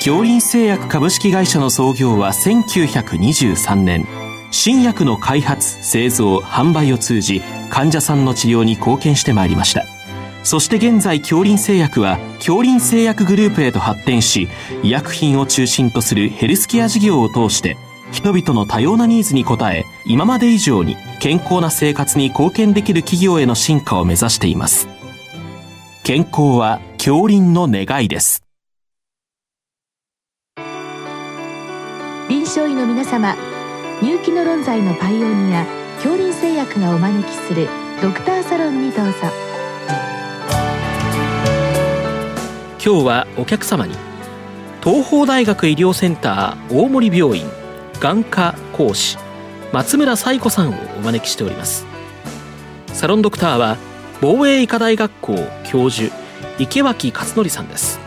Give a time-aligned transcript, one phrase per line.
[0.00, 4.06] 京林製薬株式会社の創業は1923年。
[4.50, 9.84] 新薬の開発製造販売を通じ患者さんの治療に貢献してまいりました。
[10.44, 14.48] そして現在京林製薬は京林製薬グループへと発展し
[14.82, 17.76] 医薬品を中心とするヘルスケア事業を通して
[18.12, 24.88] 人々の多様なニーズに応え今まで以上に健康な生活に貢献できる企業への進化を目指しています。
[26.04, 28.47] 健康は京林の願いです。
[32.28, 33.34] 臨床医の皆様
[34.02, 35.64] 入気の論剤のパイオニア
[35.94, 37.68] 恐林製薬がお招きする
[38.02, 39.12] ドクターサロンにどうぞ。
[42.84, 43.94] 今日はお客様に
[44.84, 47.46] 東邦大学医療センター大森病院
[47.98, 49.16] 眼科講師
[49.72, 51.86] 松村彩子さんをお招きしております。
[52.88, 53.78] サロンドクターは
[54.20, 56.14] 防衛医科大学校教授
[56.58, 58.06] 池脇勝則さんです。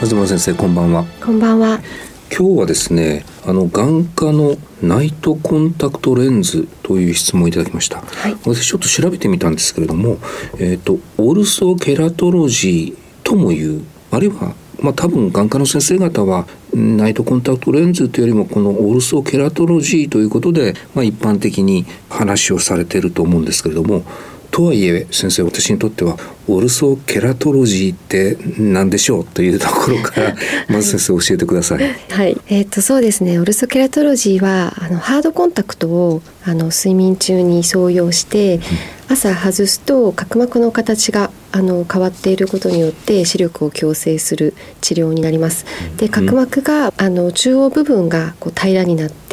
[0.00, 1.04] 東先生こんばんは。
[1.20, 1.80] こんばんは。
[2.30, 10.18] 今日はですねあの眼科のナイトコンタクトレンズという質問をいただきました、はい、私ちょっと調べてみたんですけれども
[10.60, 24.04] えっ、ー、とオルソケラトロジーともいうあるいはまあ多分眼科の先生方はナイトコンタクトレンズというよりもこのオルソケラトロジーということで、まあ、一般的に話をされていると思うんですけれども
[24.58, 26.16] とはいえ先生私にとっては
[26.48, 30.34] オルソケラトロジーって何でしょうというところから
[30.68, 31.94] まず先生教えてください。
[32.10, 38.62] はい、えっ、ー、とそうですねオルソケラトロジーはあのハードコンタクトをあの睡眠中に装用して、うん
[39.10, 45.64] 朝外すと角膜の形があの変わっていることによって視力を矯正する治療になります。
[45.96, 49.27] で角膜があの中央部分がこう平らになって、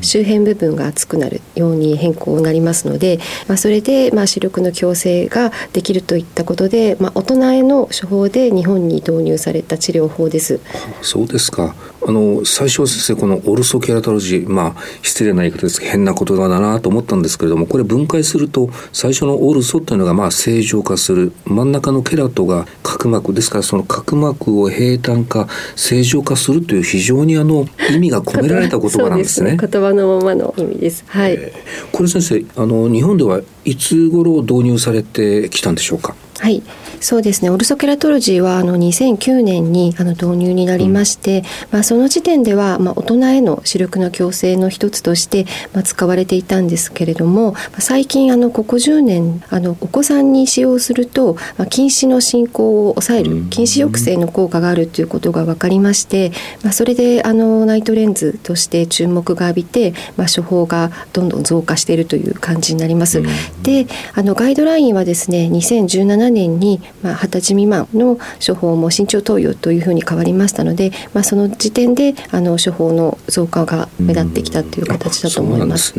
[0.00, 10.60] 周辺部分が厚くなるように変更になりますので、まあ、それでまあ視力の矯正ができるといったことで、まあ、大人への処方で日本に導入された治療法です。
[11.02, 11.74] そうですか。
[12.06, 29.50] あの最初は先生このオルソケラトロジーまあ失礼な言い方ですけど変な言葉だなと思ったんですけれどもこれ分解すると最初のオルソというのがまあ正常化する真ん中のケラトが角膜ですからその角膜を平坦化正常化するという非常にあの意味が込められた言葉なんですね。
[29.50, 31.04] すね言葉のままの意味です。
[31.06, 31.32] はい。
[31.34, 36.14] えー、これ先生あの日本ではいつ頃導入されてきたんでしょうか？
[36.38, 36.62] はい、
[37.00, 37.50] そうですね。
[37.50, 56.32] オルソケラトロジーはあの2009年にあの導入になりまして、うん、まあその時点ではまあ大人への視力の矯正の一つとしてまあ使われていたんですけれども、最近あのここ10年あのお子さんに使用するとまあ近視の進行を抑える近視抑制の効果があるということが分かりまして、
[56.62, 63.20] まあそれであのナイトレンズとして注目が浴びて、まあ処方がどんどん増加しているという感じになります。
[63.20, 63.26] うん、
[63.62, 75.94] で、あのガイドラインはですね、2017 2017年に、まあ、20歳未満の処方も慎重投与というふうに変わりましたので、まあ、その時点であの処方の増加が目立ってきたという形だと思います。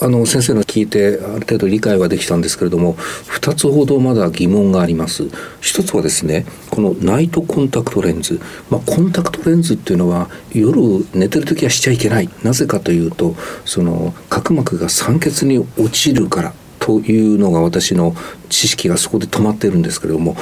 [0.00, 5.28] あの先生の聞いてある程度理解はできたんですけれども2つほどまだ疑問があります。
[5.60, 10.80] 一つはですねこのナイトコンタクトレンズ、まあ、コンタクトレンズっていうのは夜
[11.14, 12.28] 寝てる時はしちゃいけない。
[12.42, 16.54] なぜかというとその角膜が酸欠に陥るから。
[16.84, 18.14] というのが私の
[18.50, 20.36] 知識がそこで止まってるんですけれども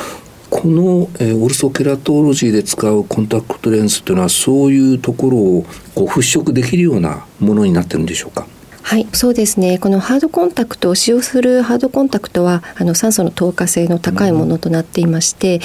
[0.50, 5.64] この、えー、オルソケラトロジーで使うコンタクトレンズというのはそういうところを
[5.94, 8.48] こう払拭できるようなものになってるんでしょうか？
[8.82, 9.78] はい、そうですね。
[9.78, 15.62] このハードコンタクトを使用するハードコンタクトはあの酸素の透過性の高いものとなっていまして、うん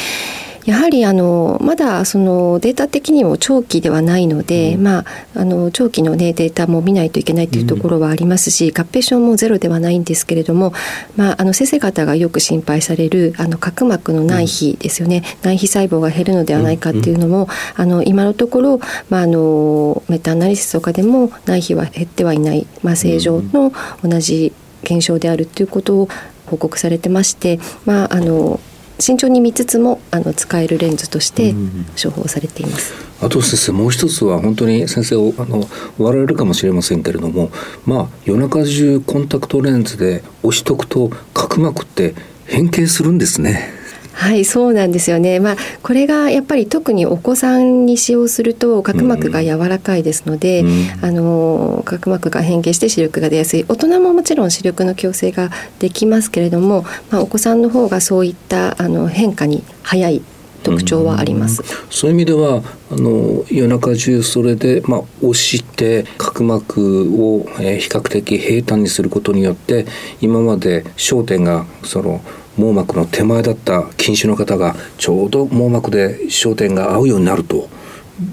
[0.67, 10.73] やはりあのまだそのデータ的にも長期ではないので、うん、まあ、あの長期の、ね、データも見ないといけないというところはありますし、うん、合併症もゼロではないんですけれども、
[11.15, 17.47] まあ、あの先生方がよく心配されるあの角膜の内皮ですよね、うん、内皮細胞が減るのではないかっていうのも、
[17.77, 18.79] あの今のところ、
[19.09, 23.71] まあ、あのメタアナリシスとかでも内皮は減ってはいない、まあ、正常の
[24.03, 24.51] 同じ
[24.83, 26.09] 現象であるということを
[26.47, 28.59] 報告されてまして、まあ、あの
[28.99, 31.53] 慎重に見つつもあの使えるレンズとして
[32.01, 32.93] 処方されています。
[33.21, 35.67] あと先生もう一つは本当に先生をあの笑
[35.97, 37.49] われるかもしれませんけれども
[37.85, 42.13] まあ夜中中コンタクトレンズで押しとくと角膜って
[42.45, 43.76] 変形するんですね。
[44.17, 53.65] はいそうなんですよね、まあ、これがやっぱり特にお子さんに使用すると角膜が柔らかいですので、うん、あの角膜が変形して視力が出やすい。
[53.69, 60.23] 大人ももちろん視力の矯正ができますけれども、まあ、お子さんの方がそういったあの変化に早い
[60.63, 61.63] 特徴はあります。
[61.91, 69.85] そういう意味ではあの夜中中それで、まあ、押して角膜を、えー、比較的平坦にすることによって
[70.21, 72.21] 今まで焦点がその
[72.57, 77.69] 網膜の手前だった近視の方がちょうど網膜で焦点が合うようになると。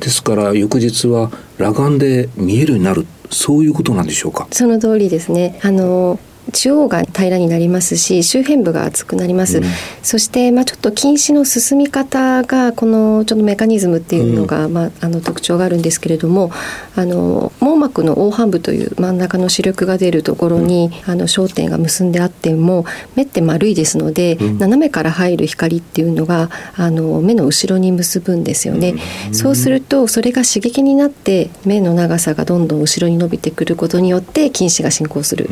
[0.00, 3.06] ですから翌日は裸眼で見えるようになる。
[3.30, 4.46] そういうことなんでしょうか？
[4.50, 5.60] その通りですね。
[5.62, 6.18] あの
[6.52, 9.64] 中央が平らになりますし周辺部が厚くなります、うん、
[10.02, 16.50] そしてまあちょっと近視の進み方がこのちょっとメカニズムっていうのが、うん、まああの特徴があるんですけれども
[16.96, 22.84] あの網膜の黄斑部という真ん中の視力が出るところに、うん、あの焦点が結んであっても
[23.16, 28.94] 目って丸いですので、斜めから入る光っていうのがあの目の後ろに結ぶんですよね、
[29.32, 35.48] そうするとそれが刺激になって目の長さがどんどん後ろに伸びてくることによって近視が進行する。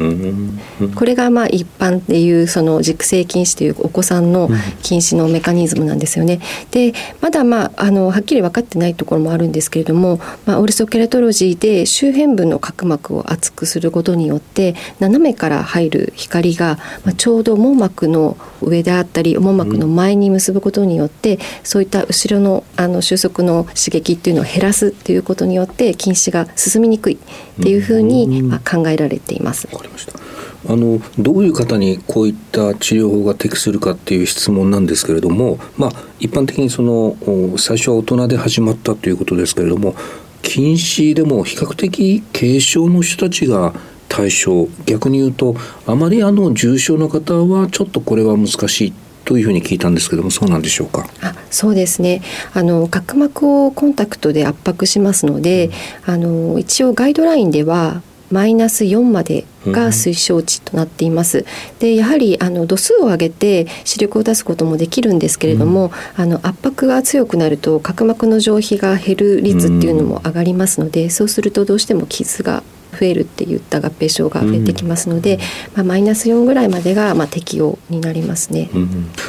[0.89, 4.49] これがまあ一般でいうその熟成禁止というお子さんの
[4.83, 6.41] 禁止のメカニズムなんですよね。
[6.71, 29.69] でまだまああのはっきり分かってないところもあるんですけれども、まあ、オルソケラトロジーで周辺部の角膜を厚くすることによって斜めから入る光が、まあ、ちょうど網膜の上であったり網膜の前に結ぶことによって、そういった後ろのあの収束の刺激っていうのを減らすっていうことによって近視が進みにくいっていうふうに、まあ、考えられています。
[29.73, 30.22] わかりました
[30.69, 37.17] あのどういう方にこういった治療法が適するかっていう質問なんですけれども、まあ、一般的にその
[37.59, 39.95] 最初は大人で始まったということですけれども
[40.43, 43.75] 近視でも比較的軽症の人たちが
[44.09, 45.57] 対象逆に言うと
[45.87, 48.93] あまりあの重症の方はちょっとこれは難しい
[49.25, 51.07] というふうに聞いたんですけどもそうなんでしょうか？
[51.23, 52.23] あそうですね。
[52.55, 55.71] あの角膜をコンタクトで圧迫しますので、
[56.07, 61.45] うん、あの一応ガイドラインではマイナス4までが推奨値となっています。
[61.79, 72.63] でやはりあの度数を上げて視力を出すこともできるんですけれども、うん、あの圧迫が強くなると角膜の上皮が減る率っていうのも上がりますので、うん、そうするとどうしても傷が
[72.93, 75.41] 増えるっていった合併症が増えてきますので、うん、
[75.77, 78.71] まあ、マイナス4ぐらいまでがまあ適用になりますね。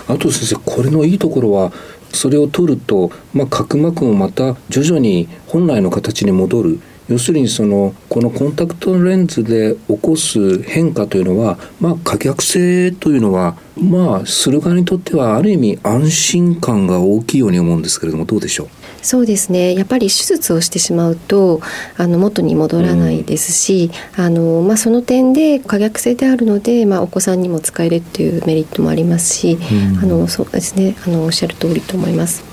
[0.07, 1.71] あと先生これのいいところは
[2.13, 18.67] それを取ると、まあ、角膜もまた徐々に本来の形に戻る要するにそのこのコンタクトレンズで起こす変化というのは、まあ、可逆性というのは、まあ、する側にとってはある意味安心感が大きいように思うんですけれどもどうでしょう？
[19.01, 19.75] そうですね。
[19.75, 21.59] やっぱり手術をしてしまうと
[21.97, 29.57] あの元に戻らないですし、うん、あのまあ、その点で可逆性であるので、まあ、お子さんにも使えるっていうメリットもありますし、
[29.93, 30.95] うん、あのそうですね。
[31.05, 32.45] あのおっしゃる通りと思います。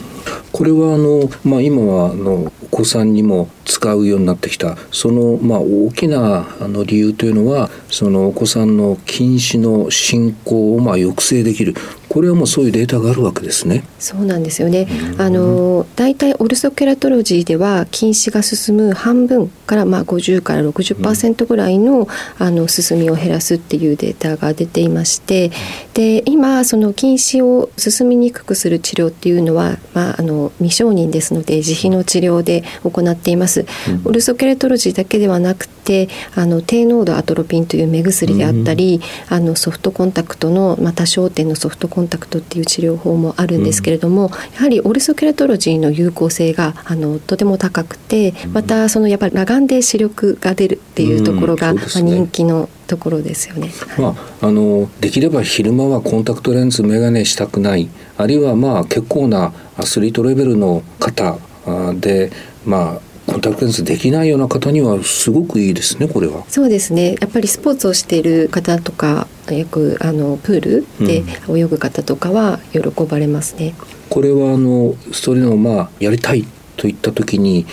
[0.50, 11.75] これはあの、まあ、今はあのお子さんにも使うようになってきたその、まあ、大きなあの理由というのはそのお子さんの近視の進行をまあ抑制できる
[12.11, 13.84] これはもうそういうデータがあるわけですね。
[14.00, 14.88] そうなんですよね。
[15.17, 22.08] あの大体オルソケラトロジーでは近視が進む半分からまあ50から60%ぐらいの,、
[22.40, 25.52] あの進みを減らすっていうデータが出ていまして、
[25.94, 33.59] で今その近視を進みにくくする治療っていうのはまああの未承認ですので自費の治療で行っています。
[34.04, 53.70] オルソケラトロジーだけではなくてあの低濃度アトロピンという目薬であったり、あのソフトコンタクトのまた焦点のソフトコンタクトっていう治療法もあるんですけれども、うん、やはりオルソケラトロジーの有効性があのとても高くてまたそのやっぱり裸眼で視力が出るっていうところが、うんね、まあ、人気のところですよね。
[53.98, 57.88] まあ、あのできれば昼間はコンタクトレンズ眼鏡したくない。
[58.17, 61.38] あるいはまあ結構なアスリートレベルの方
[62.00, 62.32] で
[62.64, 66.44] まあコンタクトレンズできないような方にはすごくいいですねこれは。
[66.48, 73.69] そうですねやっぱりスポーツをしている方とかよくあのプールで泳ぐ方とかは喜ばれますね。
[73.69, 73.74] うん、
[74.08, 76.46] これはあのそれのまあやりたい
[76.77, 77.67] といった時に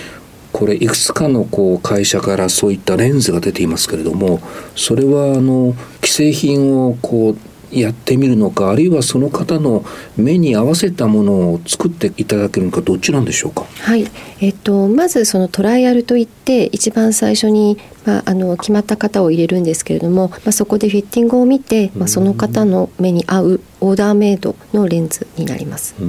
[0.51, 4.41] これいくつかのこう会社からそういったレンズが出ていますけれども
[4.75, 7.37] それはあの既製品をこう
[7.71, 9.83] やってみるのかあるいはその方の
[10.15, 13.65] 目に合わせたものを作っていただけるのかどっちなんでしょうか？
[13.81, 14.07] はい、
[14.39, 25.95] えっとまずそのトライアルといって一番最初にまああの決まった方を入れるんですけれども、まあそこでフィッティングを見て、まあその方の目に合うオーダーメイドのレンズになります。
[25.99, 26.05] う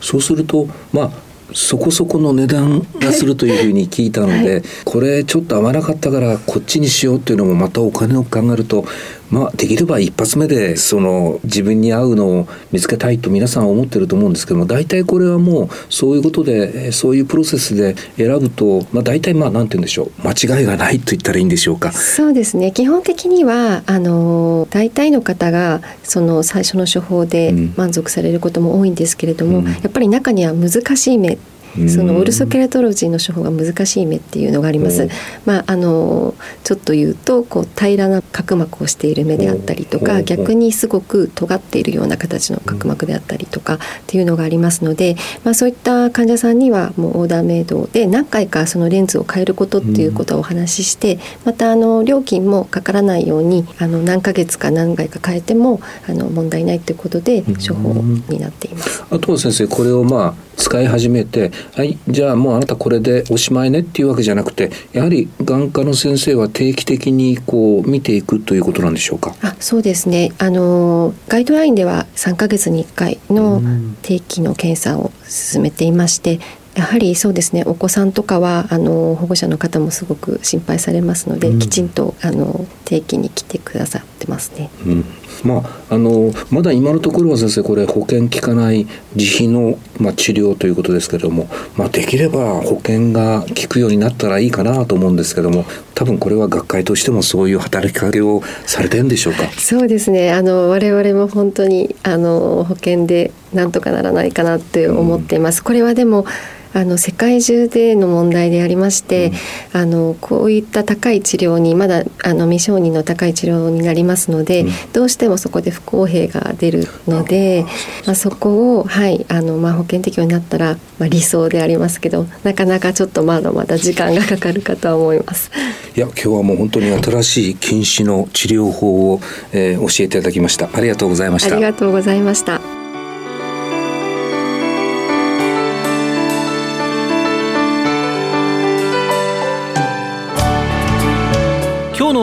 [0.00, 8.84] そうするとまあそこそこの値段がするというふうに聞いたので、 はい、これちょっと合わなかったからこっちにしようっていうのもまたお金を考えると
[9.32, 20.10] まあ、できれば一発目でその自分に合うのを見つけたいと皆さん思ってると思うんですけども大体これはもうそういうことでそういうプロセスで選ぶと、まあ、大体まあ何て言うんでしょう。
[20.22, 21.92] 間違いがないと言ったらいいんでしょうか。
[21.92, 22.72] そうですね。
[22.72, 31.38] 基本的にはあの大体の方がその最初の処方で満足されることも多いんですけれども、うん、やっぱり中には難しい目
[31.88, 35.08] そのオルソケラトロジーの処方が難しい目っていうのがあります。
[35.46, 57.94] まああのちょっと言うとこう平らな角膜をしている目であったりとか逆にすごく尖っているような形の角膜であったりとかっていうのがありますので、まあそういった患者さんにはもうオーダーメイドで何回かそのレンズを変えることっていうことをお話しして、またあの料金もかからないようにあの何ヶ月か何回か変えてもあの問題ないということで処方
[58.28, 59.04] になっています。
[59.10, 69.34] あとは先生これをまあ使い始めてはいじゃあもうあなたこれでおしまいねっていうわけじゃなくてやはり眼科の先生は定期的にこう見ていくということなんでしょうか？
[69.42, 70.32] あそうですね。
[70.38, 73.62] あのガイドラインでは3か月に1回の
[74.02, 76.40] 定期の検査を進めていまして
[76.74, 77.64] やはりそうですね。
[77.66, 84.70] お子さんとかはあの保護者の方もすごく心配されますので、うん、きちんとあの定期に来てくださってますね。
[84.86, 85.04] うん
[85.44, 85.58] ま
[85.90, 99.50] あ、あのまだ今のところは先生これ保険効かない自費の、まあ、治療ということですけれども、まあ、できれば保険が効くようになったらいいかなと思うんですけども多分これは学会としてもそういう働きかけをされてるんでしょうか？
[99.58, 100.32] そうですね。
[100.32, 105.58] あの我々も本当にあの保険でなんとかならないかなって思っています。
[105.58, 106.24] うん、これはでも
[106.74, 109.32] あの世界中での問題でありまして、
[109.74, 117.64] うん、あのこういった高い治療にまだあの未承認の高い治療になりますので、うん、どうしてもそこで不公平が出るので、
[118.06, 125.50] まあ、そこを、はいあのまあ、保険適用になったら、まあ、理想でありますけどなかなかちょっとまだまだ時間がかかるかとは思います。
[125.94, 129.20] いや今日はもう本当に新しい禁止の治療法を、
[129.52, 130.70] えー、教えていただきました。
[130.72, 131.54] ありがとうございました。
[131.54, 132.61] ありがとうございました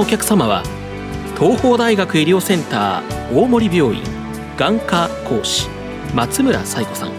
[0.09, 0.63] 客様は
[1.37, 4.01] 東邦大学医療センター大森病院
[4.57, 5.67] 眼科講師
[6.15, 7.11] 松村彩子さん。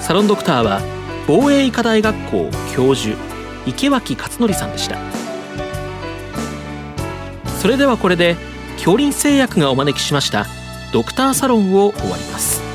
[0.00, 0.80] サロンドクターは
[1.28, 3.14] 防衛医科大学校教授
[3.66, 4.96] 池脇勝則さんでした。
[7.60, 8.36] それではこれで
[8.76, 10.46] 恐林製薬がお招きしました
[10.94, 12.69] ドクターサロンを終わります。